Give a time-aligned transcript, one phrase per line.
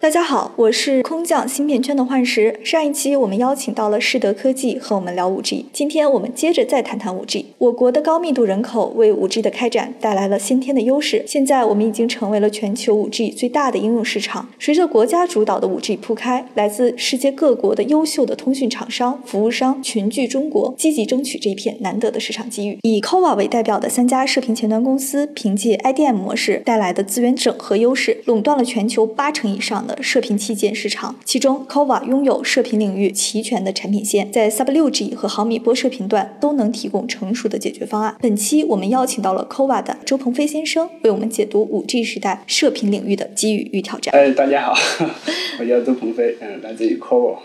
[0.00, 2.58] 大家好，我是空降芯片圈的幻石。
[2.64, 7.44] 上一期我们邀请到了世德科技和我们聊五 G，今天我们接着再谈谈五 G。
[7.58, 14.48] 我国的高密度人口为五 G 的开展带来了先天的优势，现在我们已经成为了全球五 G 最大的应用市场。
[14.58, 22.78] 随着国家主导的五 G 铺开，来自世界各国的优秀的通讯厂商、服务商群聚中国，积极争取这一片难得的市场机遇。
[22.84, 30.00] 以 c o v a 为代表的三家射频前端公司，凭借 IDM 模式带来的资源整合优势，垄断了全球八成以上的的。
[30.02, 38.16] 射频器件市场，其中 c o v a 拥有射频领域齐全的产品线，在 Sub 六 G 和毫米波射频段都能提供成熟的解决方案。
[38.20, 44.14] 本期我们邀请到了 c o v a 的周鹏飞先生，为我们解读五 G 时代射频领域的机遇与挑战。
[44.14, 44.74] 哎，大家好，
[45.60, 47.38] 我叫周鹏飞，嗯，来自于 c o v a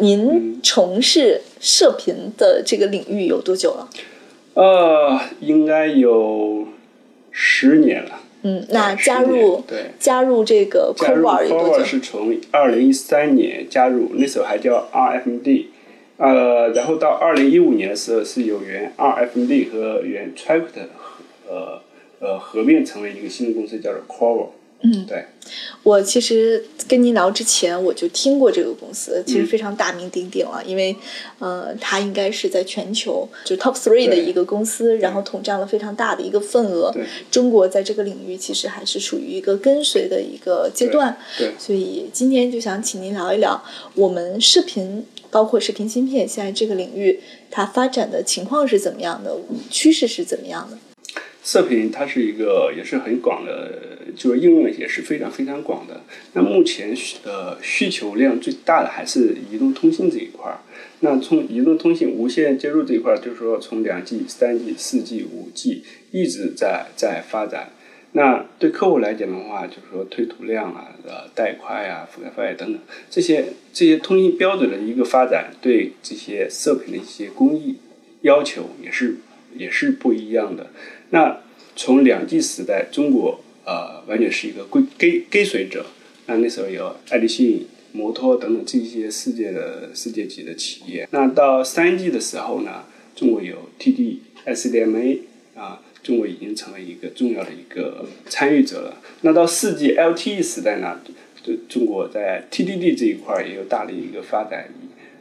[0.00, 3.88] 您从事射频的这个领域有多久了？
[4.54, 6.68] 呃，应该有
[7.30, 8.20] 十年了。
[8.42, 9.90] 嗯，那加入对。
[9.98, 11.84] 加入这个 c o v a 有多久？
[11.84, 15.64] 是从二零一三年加入，那时候还叫 RFMD，
[16.18, 20.86] 呃，然后到二零一五年的时候是有原 RFMD 和原 Tract
[21.48, 21.80] 呃
[22.20, 24.46] 呃合并成为一个新的公司，叫做 c o v a
[24.80, 25.24] 嗯，对，
[25.82, 30.94] 我其实跟您聊之前，我就听过这个公司，其实非常大名鼎鼎了，因为，
[31.40, 36.94] 呃，它应该是在全球就 top three 的一个公司，然后统占了非常大的一个份额。
[37.28, 41.18] 中国在这个领域其实还是属于一个跟随的一个阶段。
[41.36, 43.60] 对，所以今天就想请您聊一聊
[43.94, 47.18] 我们视频，包括视频芯片，现在这个领域
[47.50, 49.36] 它发展的情况是怎么样的，
[49.70, 50.78] 趋势是怎么样的。
[51.42, 56.02] 射频它是一个也是很广的，就是应用也是非常非常广的。
[56.32, 60.58] 那目前呃需求量最大的还是移动通信这一块儿。
[61.00, 67.70] 那从移动通信无线接入这一块儿，就是说从两 G、三 G、四 G、五 G 一直在在发展。
[68.12, 77.76] 那对客户来讲的话，就是说推图量啊、呃带宽啊、覆盖范围等等这些这些通信标准的一个发展，对这些射频的一些工艺
[78.22, 79.16] 要求也是
[79.54, 80.70] 也是不一样的。
[81.10, 81.40] 那
[81.76, 85.84] 从两 G 时代，中国呃完全是一个跟跟跟随者。
[86.26, 91.06] 那那时候有爱立信、摩托等等这些世界的世界级的企业。
[91.10, 92.84] 那到三 G 的时候呢，
[93.14, 95.18] 中国有 TD、SDMA
[95.54, 99.00] 啊，中国已经成为一个重要的一个参与者了。
[99.22, 101.00] 那到四 G LTE 时代呢，
[101.68, 104.68] 中国在 TDD 这一块也有大的一个发展，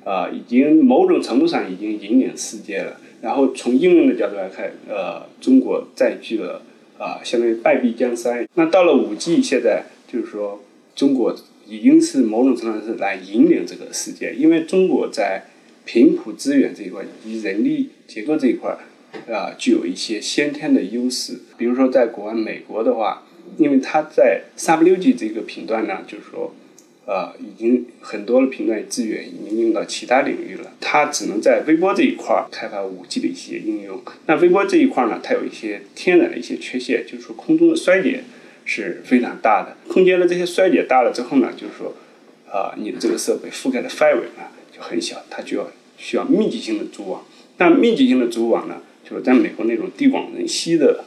[0.03, 2.99] 啊，已经某种程度上已经引领世界了。
[3.21, 6.61] 然后从应用的角度来看，呃，中国占据了
[6.97, 8.47] 啊，相当于败壁江山。
[8.55, 10.63] 那到了五 G，现在就是说，
[10.95, 11.35] 中国
[11.67, 15.45] 已经是某种程度上是来引领这个世界，因为中国在
[15.85, 18.77] 频谱资源这一块以及人力结构这一块
[19.29, 21.39] 啊，具有一些先天的优势。
[21.57, 23.23] 比如说，在国外美国的话，
[23.57, 26.53] 因为它在 SWG 这个频段呢，就是说。
[27.07, 34.03] 呃，已经很多的频段资源已经用到其他领域了，它只能在微波这一块儿开发五 G 的一些应用。
[34.25, 38.25] 那微波这一块儿呢，它有一些天然的一些缺陷，就是说空中的衰减
[38.65, 39.77] 是非常大的。
[39.87, 41.95] 空间的这些衰减大了之后呢，就是说，
[42.51, 44.43] 啊，你的这个设备覆盖的范围呢
[44.75, 47.25] 就很小，它就要需要密集性的组网。
[47.57, 51.05] 那密集性的组网呢，就是在美国那种地广人稀的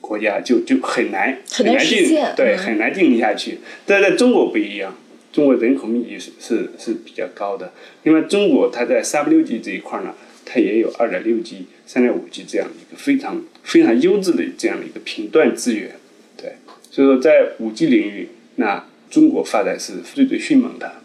[0.00, 3.58] 国家就就很难很难进，对，很难进行下去。
[3.84, 4.96] 但在中国不一样。
[5.36, 7.70] 中国人口密集是是是比较高的，
[8.04, 10.14] 另外中国它在三六 G 这一块呢，
[10.46, 15.94] 它也有二点六 G、三点五 G 这样的一个非常非常优质的这样的一个频段资源，
[16.38, 16.54] 对，
[16.90, 21.02] 所以说在五 G 领域，那中国发展是最最迅猛的。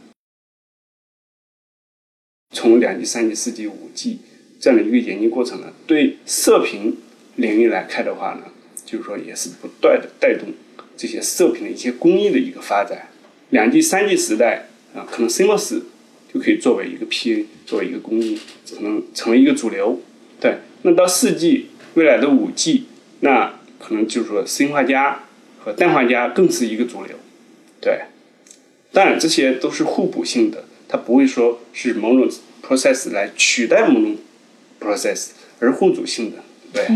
[2.55, 4.19] 从两 G、三 G、四 G、五 G
[4.61, 6.95] 这样的一个演进过程呢，对射频
[7.35, 8.45] 领域来看的话呢，
[8.85, 10.53] 就是说也是不断的带动
[10.95, 13.09] 这些射频的一些工艺的一个发展。
[13.51, 15.81] 两 G、三 G 时代啊，可能 CMOS
[16.33, 18.39] 就可以作为一个 PA，作为一个工艺，
[18.75, 20.01] 可能成为一个主流。
[20.39, 22.85] 对，那到四 G，未来的五 G，
[23.19, 25.23] 那可能就是说砷化镓
[25.59, 27.15] 和氮化镓更是一个主流。
[27.79, 28.01] 对，
[28.91, 32.29] 当然这些都是互补性的，它不会说是某种
[32.63, 34.17] process 来取代某种
[34.79, 36.37] process，而互补性的。
[36.73, 36.87] 对，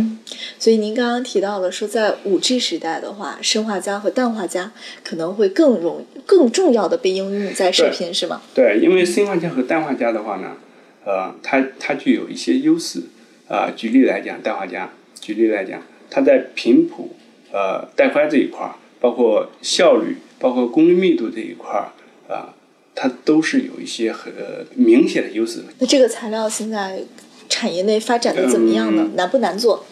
[0.57, 4.71] 所以您刚刚提到了说，在五 G 时代的话，砷化镓和氮化镓
[5.03, 8.41] 可能会更容更重要的被应用在射频，是吗？
[8.53, 10.57] 对，因为砷化镓和氮化镓的话呢，
[11.03, 13.03] 呃，它它具有一些优势。
[13.47, 14.89] 啊，举例来讲，氮化镓，
[15.21, 15.79] 举例来讲，
[16.09, 17.15] 它在频谱、
[17.51, 21.93] 呃带宽这一块儿，包括效率、包括功率密度这一块儿，
[22.27, 22.55] 啊，
[22.95, 24.33] 它都是有一些很
[24.73, 25.63] 明显的优势。
[25.77, 27.03] 那这个材料现在？
[27.49, 29.11] 产业内发展的怎么样呢？
[29.15, 29.85] 难不难做？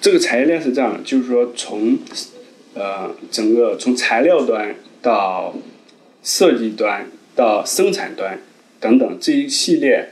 [0.00, 1.98] 这个产业链是这样的，就是说从
[2.74, 5.54] 呃整个从材料端到
[6.22, 8.38] 设计端到生产端
[8.78, 10.10] 等等这一系列，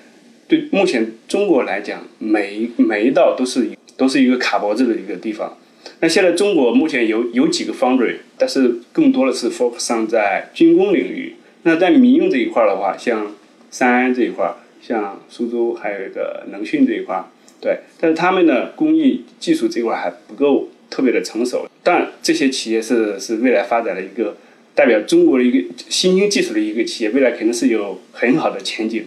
[0.49, 5.57] 对目前中国来讲，每每一道都是都是一个卡脖子的一个地方。
[6.01, 11.37] 那现在中国目前有有几个 foundry，但是更多的是 focus on 在军工领域。
[11.63, 13.33] 那在民用这一块儿的话，像
[13.71, 14.57] 三安这一块儿，
[14.87, 17.25] 像苏州还有一个能讯这一块，
[17.61, 21.67] 对，但是他们的工艺技术这一块还不够特别的成熟。
[21.83, 24.37] 但这些企业是是未来发展的一个
[24.75, 29.05] 代表中国的一个新兴技术的一个企业，未来肯定是有很好的前景。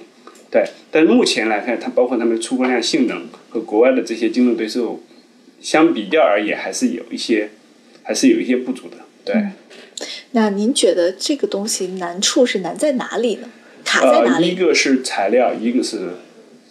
[0.52, 5.02] 对，但目前来看，它包括他们的出货量、性能和国外的这些竞争对手。
[5.62, 7.50] 相比较而言，还是有一些，
[8.02, 8.96] 还是有一些不足的。
[9.26, 9.36] 对。
[10.32, 13.50] 那您觉得这个东西难处是难在哪里呢？
[13.90, 14.50] 卡在哪里？
[14.50, 16.10] 一个是材料，一个是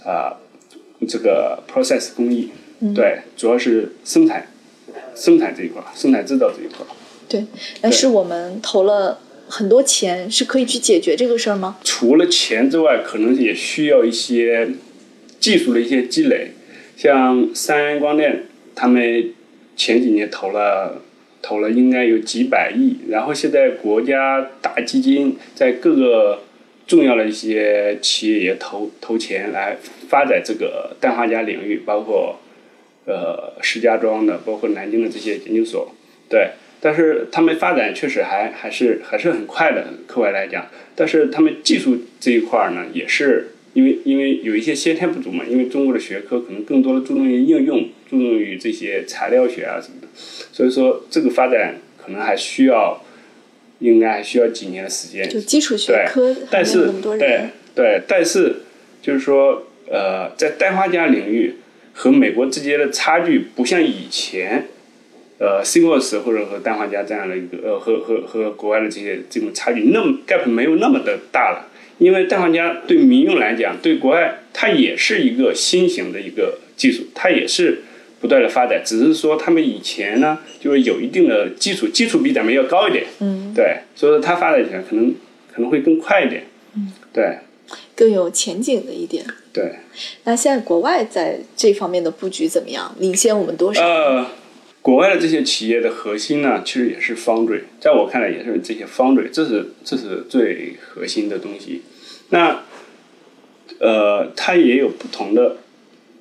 [0.05, 0.39] 啊，
[1.09, 2.51] 这个 process 工艺。
[2.79, 2.95] 嗯。
[2.95, 4.47] 对，主要是生产，
[5.17, 6.87] 生产这一块，生产制造这一块。
[7.29, 7.45] 对。
[7.81, 9.19] 但是我们投了
[9.49, 11.79] 很多钱，是可以去解决这个事儿吗？
[11.83, 14.69] 除了钱之外，可能也需要一些
[15.41, 16.53] 技术的一些积累，
[16.97, 18.45] 像三安光电。
[18.77, 19.35] 他们
[19.75, 21.03] 前几年投了
[21.43, 26.43] 投了应该有几百亿，然后现在国家大基金在各个
[26.89, 29.77] 重要的一些企业也投投钱来
[30.09, 32.41] 发展这个氮化镓领域，包括
[33.05, 35.95] 呃石家庄的，包括南京的这些研究所，
[36.29, 47.89] 对，但是他们发展确实还还是还是很快的，课外来讲，但是他们技术这一块呢，也是因为因为有一些先天不足嘛，因为中国的学科可能更多的注重于应用。
[48.09, 50.09] 注重于这些材料学啊什么的，
[50.51, 53.05] 所以说这个发展可能还需要，
[53.79, 55.29] 应该还需要几年的时间。
[55.29, 58.57] 就基础学科但是对对，但是
[59.01, 61.57] 就是说，呃，在氮化镓领域
[61.93, 64.69] 和美国之间的差距不像以前，
[65.39, 77.83] 呃，CMOS 或者和氮化镓这样的一个呃和和和国外的这些这种差距那么 gap 没有那么的大了，因为氮化镓对民用来讲，对国外它也是一个新型的一个技术，它也是。
[78.21, 83.07] 不断的发展，只是说他们以前呢，就是有一定的基础，基础比咱们要高一点。
[83.21, 85.15] 嗯，对，所以说它发展起来可能
[85.53, 86.47] 可能会更快一点。
[86.75, 87.39] 嗯，对，
[87.95, 89.25] 更有前景的一点。
[89.53, 89.77] 对。
[90.25, 92.93] 那现在国外在这方面的布局怎么样？
[92.99, 93.83] 领先我们多少？
[93.87, 94.27] 呃，
[94.83, 101.83] 国外的这些企业的核心呢，其实也是 foundry，在我看来也是这些 foundry，这是这是最核心的东西。
[102.31, 102.65] 那
[103.79, 105.59] 呃，它也有不同的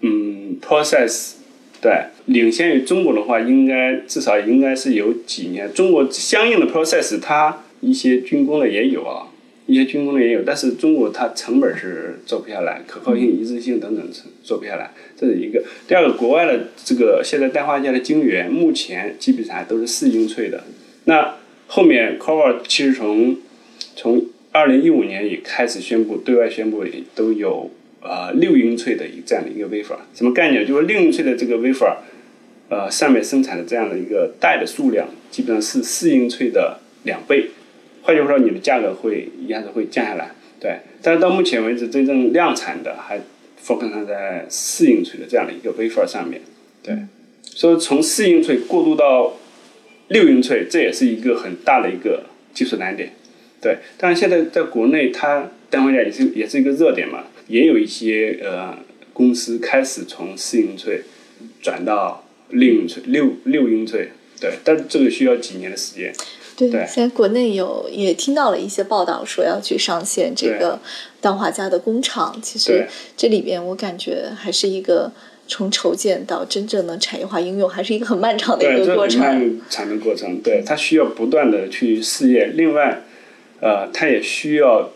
[0.01, 1.33] 嗯 process。
[1.79, 1.91] 对，
[2.25, 5.71] 领先于中国的话，应该至少应该是有几年。
[5.73, 9.27] 中国相应的 process，它一些军工的也有啊，
[9.67, 15.63] 一些军工的也有，但是中国它成本是做不下来，可靠性、一致性等等是做不下来，这是一个。
[15.87, 20.63] 第二个，国外的这个现在氮化镓的晶圆，目前基本上都是四英寸的。
[21.05, 21.35] 那
[21.67, 23.37] 后面 c o v e r 其实从
[23.95, 26.83] 从二零一五年也开始宣布，对外宣布
[27.13, 27.69] 都有。
[27.99, 30.65] 呃，六英寸的这样的一个 wafer，什么概念？
[30.65, 31.95] 就是六英寸的这个 wafer，
[32.69, 37.49] 呃，上面生产的这样的一个带的数量，基本上是四英寸的两倍。
[38.03, 40.31] 换句话说，你的价格会一下子会降下来。
[40.59, 43.19] 对，但是到目前为止，真正量产的还
[43.61, 46.41] focus 在四英寸的这样的一个 wafer 上面。
[46.81, 46.95] 对，
[47.43, 49.33] 所以从四英寸过渡到
[50.09, 52.23] 六英寸，这也是一个很大的一个
[52.53, 53.11] 技术难点。
[53.59, 57.23] 对，但是现在在国内，它氮化镓也是也是一个热点嘛。
[57.47, 58.77] 也有一些呃
[59.13, 61.01] 公司开始从四英寸
[61.61, 66.13] 转到六英寸、六六英寸，对，但这个需要几年的时间。
[66.55, 70.79] 对，现在国内有也听到了一些报道，说要去上线这个
[71.21, 72.39] 氮化镓的工厂。
[72.41, 75.11] 其实这里边我感觉还是一个
[75.47, 79.21] 从筹建到真正的产业化应用，还是一个很漫长的一个过程。
[79.69, 82.57] 产的过程，对，它需要不断的去试验。
[82.57, 83.03] 另外，
[83.61, 84.91] 呃，它也需要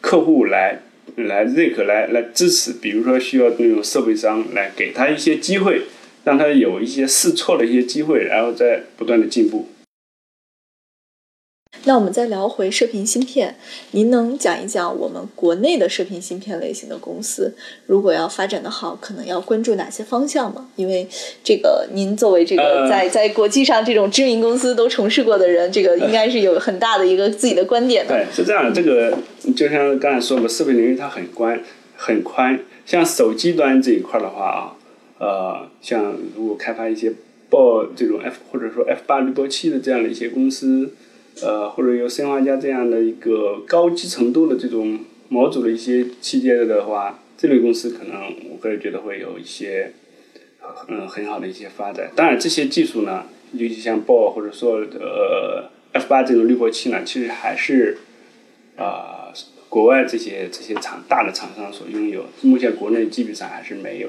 [0.00, 0.82] 客户来。
[1.16, 5.82] 来认可，来来支持，比如说需要那种设备商来给他一些机会，
[6.24, 9.68] 让他有一些试错的一些机会，然后再不断的进步。
[11.86, 13.54] 那我们再聊回射频芯片，
[13.92, 17.54] 您能讲一讲我们国内的射频芯片类型的公司，
[17.86, 20.68] 如果要发展的好，可能要关注哪些方向吗？
[20.74, 21.06] 因为
[21.44, 28.12] 这个您作为这个在在国际上这种知名公司都从事过的人，这个应该是有很大的一个自己的观点的。
[28.12, 29.16] 对，是这样的，这个
[29.54, 31.60] 就像刚才说的，射频领域它很宽
[31.94, 34.74] 很宽，像手机端这一块的话啊，
[35.20, 37.12] 呃，像如果开发一些
[37.48, 40.90] 报这种 F 或者说 F 八滤波器的这样的一些公司。
[41.42, 49.92] 呃，或者有砷化镓这样的一个高级程度的这种模组的一些器件的话，这类公司可能我个人觉得会有一些
[50.88, 52.10] 嗯很好的一些发展。
[52.16, 57.98] 当然，这些技术呢，尤其像 BO 或者说呃 F 八这种滤波器呢，其实还是
[58.76, 59.32] 啊、
[59.68, 64.08] 国外这些这些厂大的厂商所拥有，目前国内基本上还是没有。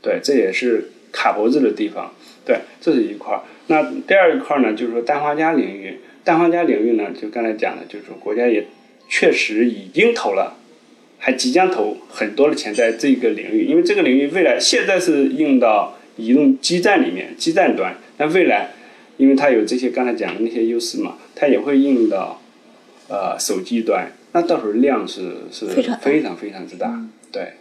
[0.00, 2.12] 对，这也是卡脖子的地方。
[2.44, 3.42] 对，这是一块儿。
[3.68, 8.66] 那第二一块儿呢，就是说氮化镓领域，氮化镓领域呢，就刚才讲的，就是说国家也
[9.08, 10.58] 确实已经投了。
[11.24, 18.70] 还即将投很多的钱在这个领域，因为这个领域未来现在是用到移动基站里面，基站端，那未来，
[19.18, 22.42] 因为它有这些刚才讲的那些优势嘛，它也会应用到
[23.08, 27.52] 呃手机端，那到时候量是是非常非常非常之大，对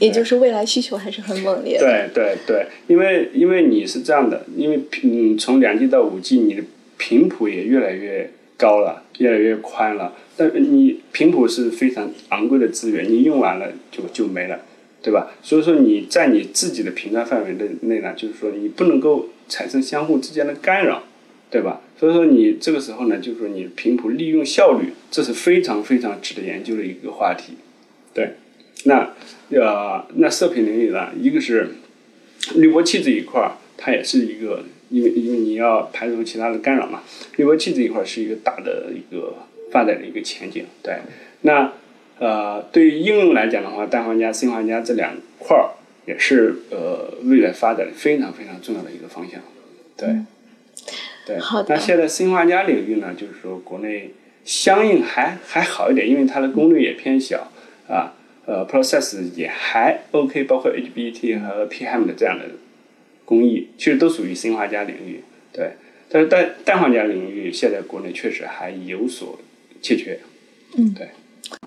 [0.00, 1.84] 也就是未来需求还是很猛烈的。
[1.84, 6.64] 对对对，因为因为你是这样的，因为嗯从两 G 到五 G，你的
[7.02, 10.14] 频谱也越来越高了，越来越宽了。
[10.36, 14.60] 但你频谱是非常昂贵的资源，你用完了就就没了，
[15.02, 15.32] 对吧？
[15.42, 21.02] 所以说你在你自己的频段范围内内呢，就是说你不能够产生相互之间的干扰，
[21.50, 21.80] 对吧？
[21.98, 27.54] 所以说你这个时候呢，就是说你频谱利用效率，这是非常非常值得研究的一个话题，
[28.14, 28.34] 对。
[28.84, 29.12] 那
[29.50, 31.68] 呃，那射频领域呢，一个是
[32.54, 37.02] 滤波器这一块儿，它也是一个，因为因为你要排除其他的干扰嘛，
[37.36, 39.34] 滤波器这一块儿是一个大的一个
[39.70, 40.66] 发展的一个前景。
[40.82, 40.98] 对，
[41.40, 41.72] 那
[42.18, 45.70] 呃，对于应用来讲的话，氮化镓、砷化镓这两块儿
[46.06, 49.40] 也是呃未来发展非常非常重要的一个方向。
[49.96, 50.08] 对，
[51.26, 51.38] 对。
[51.38, 54.12] 好的那现在砷化镓领域呢，就是说国内
[54.44, 57.50] 相应还还好一点，因为它的功率也偏小
[57.88, 58.14] 啊。
[58.44, 62.46] 呃，process 也还 OK，包括 HBT 和 PHEM 的这样的
[63.32, 65.22] 工艺，其实都属于砷化镓领域。
[65.54, 65.70] 对，
[66.10, 69.40] 但是氮氮化镓领域现在国内确实还有所
[69.80, 70.18] 欠缺。
[70.76, 71.08] 嗯，对。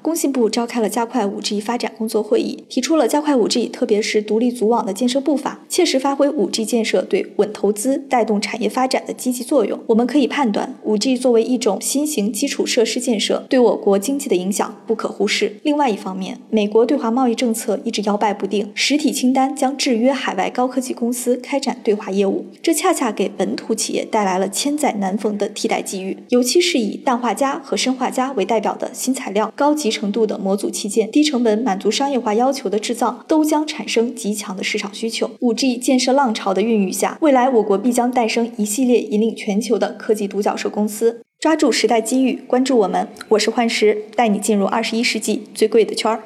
[0.05, 9.79] 工信部召开了加快 5G 发展工作会议，提出了加快 5G，特别是独立组网的建设步伐，切实发挥 5G 建设对稳投资、带动产业发展的积极作用。
[9.87, 15.55] 我们可以判断，5G 作为一种新型基础设施建设，对我国经济的影响不可忽视。
[15.63, 26.15] 另外一方面，美国对华贸易政策一直摇摆不定，实体清单将制约海外高科技公司开展对华业务，这恰恰给本土企业带来了千载难逢的替代机遇。
[26.29, 35.31] 尤其是以氮化镓和砷化镓为代表的新材料、高级程度的模组器件、低成本满足商业化要求的制造，都将产生极强的市场需求。
[35.39, 41.21] 五 G 建设浪潮的孕育下，未来我国必将诞生一系列引领全球的科技独角兽公司。
[41.39, 46.23] 抓住时代机遇，关注我们，我是幻石，带你进入二十一世纪最贵的圈儿。